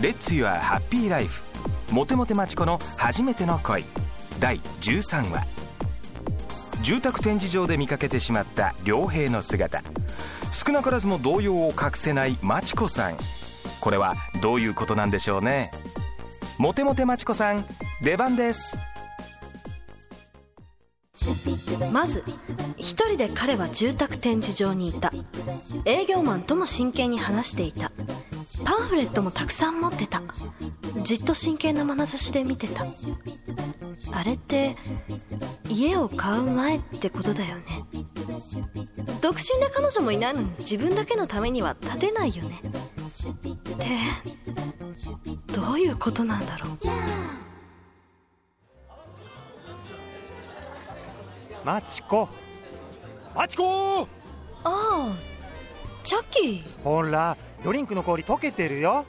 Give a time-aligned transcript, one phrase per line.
[0.00, 1.42] レッツユアハッピーライフ
[1.90, 3.84] モテモテマチコの初めての恋
[4.38, 5.46] 第13話。
[6.82, 9.82] 住宅展示場で見かけてしまった良平の姿。
[10.52, 13.16] 少なからずも動揺を隠せないマチコさん。
[13.80, 15.70] これはどういうことなんでしょうね。
[16.58, 17.64] モテモテマチコさん
[18.02, 18.78] 出番です。
[21.90, 22.22] まず
[22.76, 25.10] 一人で彼は住宅展示場にいた。
[25.86, 27.90] 営業マンとも真剣に話していた。
[28.64, 30.22] パンフレットもたくさん持ってた。
[31.02, 32.86] じっと真剣な眼差しで見てた。
[34.12, 34.74] あれって
[35.68, 37.62] 家を買う前ってことだよね。
[39.20, 42.60] 独身で彼女もいないのに自分だけのためには立てないよね。
[42.62, 43.84] って
[45.54, 46.78] どういうことなんだろう。
[51.64, 52.28] マチコ。
[53.34, 54.04] マチコあ
[54.64, 55.16] あ
[56.04, 56.82] チャッキー。
[56.82, 59.06] ほらドリンクの氷溶けてるよ。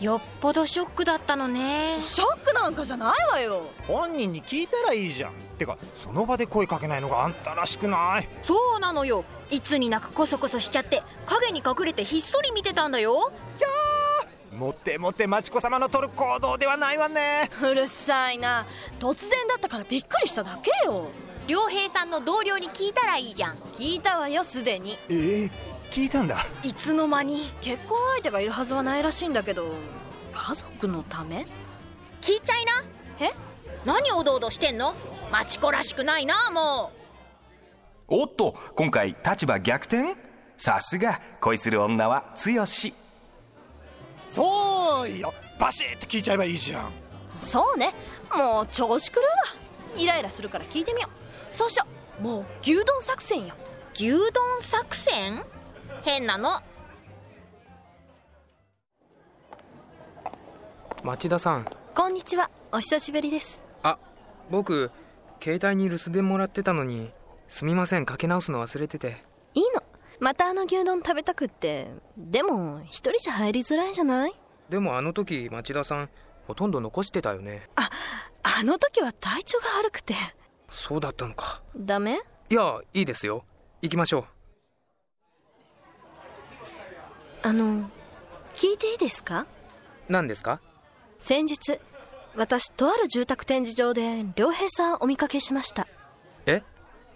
[0.00, 2.00] よっぽどショックだったのね。
[2.04, 3.70] ショックなんかじゃないわよ。
[3.86, 5.32] 本人に聞いたらいいじゃん。
[5.56, 8.28] てかその場で声かけないのがあんたらしくない。
[8.42, 9.24] そうなのよ。
[9.50, 13.32] いつになくコソコソしちゃって影に隠れてひっそり見てたんだよ。
[14.52, 17.50] モテモテマチコ様の取る行動ではないわね。
[17.62, 18.66] うるさいな。
[19.00, 21.08] 突然だったからびっくりしただけよ。
[21.48, 23.56] 良平さんの同僚に聞いたらいいじゃん。
[23.72, 24.96] 聞いたわよすでに。
[25.08, 25.50] えー、
[25.94, 26.38] 聞いたんだ。
[26.64, 29.76] いつの間に結婚相手がいるはずはないらしいんだけど
[30.32, 31.46] 家族のため？
[32.20, 32.72] 聞いちゃいな。
[33.20, 33.30] え？
[33.84, 34.96] 何おどおどしてんの？
[35.30, 36.90] マチコらしくないなも
[38.08, 40.16] おっと今回立場逆転？
[40.56, 42.92] さすが恋する女は強し。
[44.26, 45.32] そうよ。
[45.60, 46.92] バシッと聞いちゃえばいいじゃん。
[47.30, 47.94] そうね。
[48.36, 49.30] もう調子狂うわ。
[49.96, 51.56] イライラするから聞いてみよう。
[51.56, 51.86] そうしよ
[52.18, 52.22] う。
[52.22, 53.54] もう牛丼作戦よ。
[53.54, 54.20] う牛丼
[54.60, 55.44] 作戦？
[56.04, 56.50] 変なの。
[61.02, 61.66] 町田さん。
[61.94, 62.50] こんにちは。
[62.72, 63.62] お久しぶりです。
[63.82, 63.98] あ
[64.50, 64.90] 僕
[65.42, 67.10] 携帯に留守電もらってたのに
[67.48, 68.04] すみません。
[68.04, 69.24] かけ直すの忘れてて。
[69.54, 69.82] いいの。
[70.20, 71.88] またあの牛丼食べたくって。
[72.18, 74.34] でも一人じゃ入りづらいじゃない？
[74.68, 76.10] でもあの時町田さん
[76.46, 77.70] ほとんど残してたよね。
[77.76, 77.88] あ
[78.42, 80.12] あの時は体調が悪くて。
[80.68, 81.62] そうだったのか。
[81.74, 82.20] ダメ？
[82.50, 83.46] いやいいですよ。
[83.80, 84.33] 行きましょう
[87.46, 87.90] あの
[88.54, 89.46] 聞いていいですか？
[90.08, 90.60] 何ですか？
[91.18, 91.78] 先日
[92.36, 95.86] 私とある住宅展示場で良平さんお見かけしました。
[96.46, 96.62] え？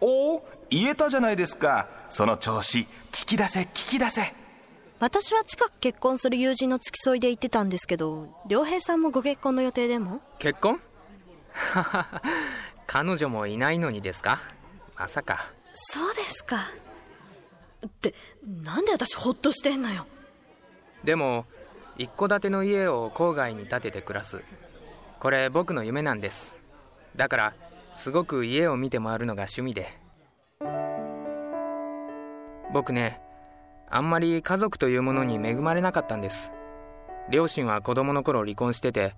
[0.01, 1.89] おお言えたじゃないですか。
[2.11, 2.81] その調子
[3.11, 4.35] 聞き出せ聞き出せ。
[5.01, 10.21] 私は近く結婚する友人の付き添いで行ってたんですけど良平さんもご結婚の予定でも？
[10.39, 10.81] 結婚？
[12.87, 14.41] 彼女もいないのにですか？
[14.97, 15.39] まさか。
[15.73, 16.57] そうですか。
[17.87, 18.13] って
[18.45, 20.05] なんで私ホッとしてんのよ
[21.05, 21.47] でも
[21.97, 24.41] 一戸建ての家を郊外に建てて暮らす。
[25.21, 26.57] これ僕の夢なんです。
[27.17, 27.55] だから
[27.95, 29.89] すごく家を見て回るのが趣味で。
[32.73, 33.21] 僕ね
[33.91, 36.53] あんまり家族というものに恵まれなかったんです。
[37.31, 39.15] 両親は子供の頃離婚してて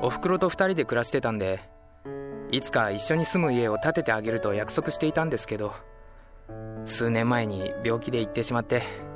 [0.00, 1.60] おふくろと二人で暮らしてたんで
[2.50, 5.74] いつか一緒に住む家を建ててあげると約束していたんですけど
[6.86, 9.11] 数年前に病気で行ってしまって。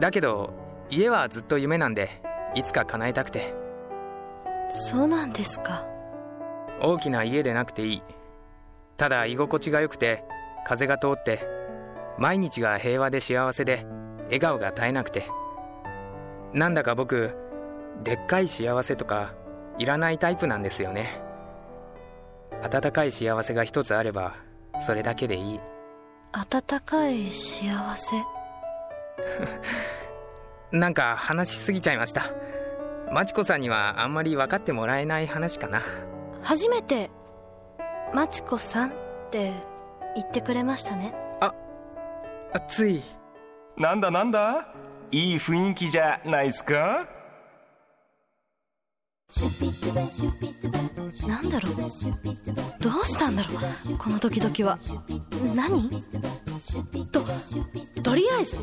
[0.00, 0.52] だけど
[0.90, 2.22] 家はずっと夢なんで
[2.54, 3.54] いつか叶えたくて。
[4.70, 5.86] そうなんですか。
[6.80, 8.02] 大きな家でなくていい。
[8.96, 10.24] ただ居心地が良くて
[10.66, 11.46] 風が通って
[12.18, 13.86] 毎日が平和で幸せで
[14.24, 15.24] 笑顔が絶えなくて。
[16.52, 17.34] なんだか僕
[18.02, 19.34] でっかい幸せとか
[19.78, 21.20] いらないタイプなんですよね。
[22.62, 24.36] 温かい幸せが一つあれば
[24.80, 25.60] それだけでいい。
[26.32, 28.16] 温かい幸せ
[30.72, 32.24] なんか話しすぎちゃいました。
[33.10, 35.80] マチコさんにはあんまり分かってもらえない話かな。
[36.42, 37.10] 初めて
[38.12, 38.92] 「マチコさん」っ
[39.30, 39.52] て
[40.14, 41.14] 言ってくれましたね。
[41.40, 43.02] あつい。
[43.76, 44.68] なんだなんだ？
[45.10, 47.06] いい雰囲気じゃないっすか？
[51.26, 51.74] なんだろう。
[52.80, 53.50] どうしたんだろ
[53.94, 53.98] う。
[53.98, 54.78] このドキドキは。
[55.54, 56.02] 何？
[57.12, 57.24] と
[58.02, 58.58] とりあえず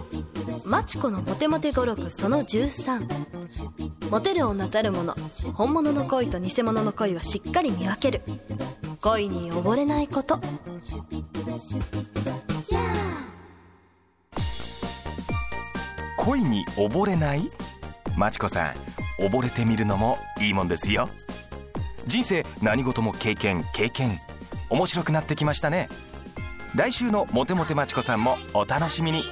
[0.66, 5.16] マチコのモテモテ語録その13モテる女たるもの
[5.54, 8.22] 本物の恋と偽物の恋はしっかり見分ける。
[9.02, 10.40] 恋に溺れないこと。
[16.18, 17.48] 恋に溺れない？
[18.18, 21.10] マチコさん溺れてみるのもいいもんですよ。
[22.08, 24.18] 人生何事も経験経験。
[24.70, 25.90] 面白くなってきましたね。
[26.76, 29.24] 来週のモテモテまちこさんもお楽しみに。